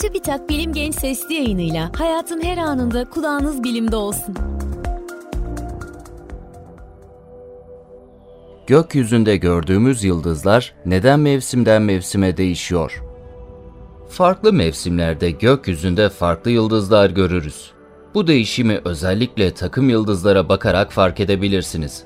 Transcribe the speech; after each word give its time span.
TÜBİTAK 0.00 0.48
Bilim 0.48 0.72
Genç 0.72 0.94
Sesli 0.94 1.34
yayınıyla 1.34 1.90
hayatın 1.98 2.42
her 2.42 2.58
anında 2.58 3.04
kulağınız 3.04 3.64
bilimde 3.64 3.96
olsun. 3.96 4.34
Gökyüzünde 8.66 9.36
gördüğümüz 9.36 10.04
yıldızlar 10.04 10.74
neden 10.86 11.20
mevsimden 11.20 11.82
mevsime 11.82 12.36
değişiyor? 12.36 13.02
Farklı 14.08 14.52
mevsimlerde 14.52 15.30
gökyüzünde 15.30 16.08
farklı 16.08 16.50
yıldızlar 16.50 17.10
görürüz. 17.10 17.70
Bu 18.14 18.26
değişimi 18.26 18.80
özellikle 18.84 19.54
takım 19.54 19.88
yıldızlara 19.88 20.48
bakarak 20.48 20.92
fark 20.92 21.20
edebilirsiniz. 21.20 22.04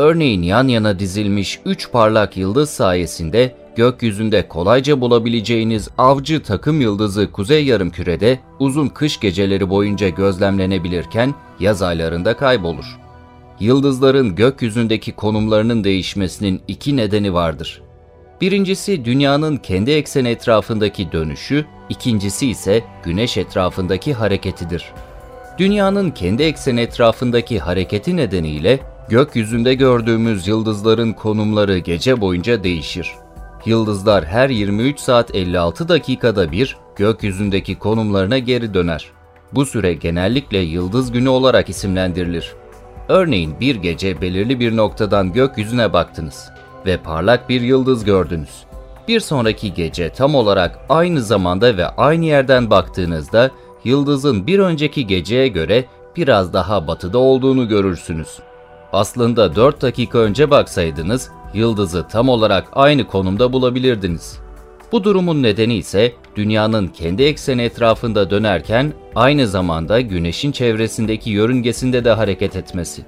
Örneğin 0.00 0.42
yan 0.42 0.68
yana 0.68 0.98
dizilmiş 0.98 1.60
3 1.64 1.92
parlak 1.92 2.36
yıldız 2.36 2.70
sayesinde 2.70 3.54
gökyüzünde 3.76 4.48
kolayca 4.48 5.00
bulabileceğiniz 5.00 5.88
avcı 5.98 6.42
takım 6.42 6.80
yıldızı 6.80 7.32
kuzey 7.32 7.64
yarımkürede 7.64 8.40
uzun 8.58 8.88
kış 8.88 9.20
geceleri 9.20 9.70
boyunca 9.70 10.08
gözlemlenebilirken 10.08 11.34
yaz 11.58 11.82
aylarında 11.82 12.36
kaybolur. 12.36 12.98
Yıldızların 13.60 14.34
gökyüzündeki 14.34 15.12
konumlarının 15.12 15.84
değişmesinin 15.84 16.60
iki 16.68 16.96
nedeni 16.96 17.34
vardır. 17.34 17.82
Birincisi 18.40 19.04
dünyanın 19.04 19.56
kendi 19.56 19.90
ekseni 19.90 20.28
etrafındaki 20.28 21.12
dönüşü, 21.12 21.64
ikincisi 21.88 22.46
ise 22.46 22.84
güneş 23.04 23.36
etrafındaki 23.36 24.14
hareketidir. 24.14 24.92
Dünyanın 25.58 26.10
kendi 26.10 26.42
ekseni 26.42 26.80
etrafındaki 26.80 27.58
hareketi 27.58 28.16
nedeniyle 28.16 28.80
gökyüzünde 29.08 29.74
gördüğümüz 29.74 30.48
yıldızların 30.48 31.12
konumları 31.12 31.78
gece 31.78 32.20
boyunca 32.20 32.64
değişir. 32.64 33.10
Yıldızlar 33.64 34.24
her 34.24 34.48
23 34.48 35.00
saat 35.00 35.34
56 35.34 35.88
dakikada 35.88 36.52
bir 36.52 36.76
gökyüzündeki 36.96 37.78
konumlarına 37.78 38.38
geri 38.38 38.74
döner. 38.74 39.10
Bu 39.52 39.66
süre 39.66 39.94
genellikle 39.94 40.58
yıldız 40.58 41.12
günü 41.12 41.28
olarak 41.28 41.68
isimlendirilir. 41.68 42.52
Örneğin 43.08 43.60
bir 43.60 43.74
gece 43.76 44.20
belirli 44.20 44.60
bir 44.60 44.76
noktadan 44.76 45.32
gökyüzüne 45.32 45.92
baktınız 45.92 46.50
ve 46.86 46.96
parlak 46.96 47.48
bir 47.48 47.60
yıldız 47.60 48.04
gördünüz. 48.04 48.64
Bir 49.08 49.20
sonraki 49.20 49.74
gece 49.74 50.10
tam 50.10 50.34
olarak 50.34 50.78
aynı 50.88 51.22
zamanda 51.22 51.76
ve 51.76 51.86
aynı 51.86 52.24
yerden 52.24 52.70
baktığınızda 52.70 53.50
yıldızın 53.84 54.46
bir 54.46 54.58
önceki 54.58 55.06
geceye 55.06 55.48
göre 55.48 55.84
biraz 56.16 56.52
daha 56.52 56.86
batıda 56.86 57.18
olduğunu 57.18 57.68
görürsünüz. 57.68 58.38
Aslında 58.92 59.56
4 59.56 59.82
dakika 59.82 60.18
önce 60.18 60.50
baksaydınız 60.50 61.30
yıldızı 61.54 62.08
tam 62.08 62.28
olarak 62.28 62.68
aynı 62.72 63.06
konumda 63.06 63.52
bulabilirdiniz. 63.52 64.38
Bu 64.92 65.04
durumun 65.04 65.42
nedeni 65.42 65.74
ise 65.74 66.12
dünyanın 66.36 66.88
kendi 66.88 67.22
ekseni 67.22 67.62
etrafında 67.62 68.30
dönerken 68.30 68.92
aynı 69.14 69.46
zamanda 69.46 70.00
güneşin 70.00 70.52
çevresindeki 70.52 71.30
yörüngesinde 71.30 72.04
de 72.04 72.10
hareket 72.10 72.56
etmesi. 72.56 73.02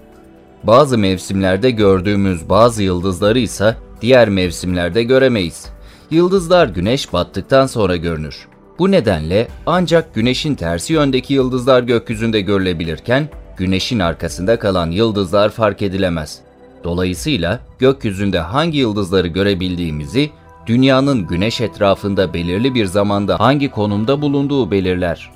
Bazı 0.65 0.99
mevsimlerde 0.99 1.71
gördüğümüz 1.71 2.49
bazı 2.49 2.83
yıldızları 2.83 3.39
ise 3.39 3.77
diğer 4.01 4.29
mevsimlerde 4.29 5.03
göremeyiz. 5.03 5.67
Yıldızlar 6.11 6.69
güneş 6.69 7.13
battıktan 7.13 7.67
sonra 7.67 7.97
görünür. 7.97 8.49
Bu 8.79 8.91
nedenle 8.91 9.49
ancak 9.67 10.15
güneşin 10.15 10.55
tersi 10.55 10.93
yöndeki 10.93 11.35
yıldızlar 11.35 11.83
gökyüzünde 11.83 12.41
görülebilirken 12.41 13.29
güneşin 13.63 13.99
arkasında 13.99 14.59
kalan 14.59 14.91
yıldızlar 14.91 15.51
fark 15.51 15.83
edilemez. 15.83 16.41
Dolayısıyla 16.85 17.61
gökyüzünde 17.79 18.39
hangi 18.39 18.79
yıldızları 18.79 19.29
görebildiğimizi 19.29 20.31
dünyanın 20.67 21.27
güneş 21.27 21.61
etrafında 21.61 22.35
belirli 22.35 22.75
bir 22.75 22.87
zamanda 22.87 23.41
hangi 23.41 23.71
konumda 23.71 24.23
bulunduğu 24.23 24.71
belirler. 24.71 25.31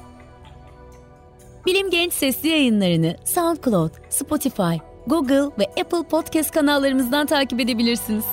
Bilim 1.66 1.90
Genç 1.90 2.12
Sesli 2.12 2.48
yayınlarını 2.48 3.16
SoundCloud, 3.24 3.90
Spotify, 4.10 4.76
Google 5.06 5.50
ve 5.58 5.64
Apple 5.80 6.08
Podcast 6.10 6.50
kanallarımızdan 6.50 7.26
takip 7.26 7.60
edebilirsiniz. 7.60 8.24